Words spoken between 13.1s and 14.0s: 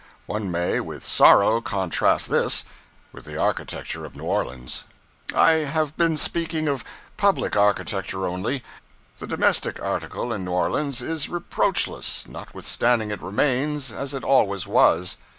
it remains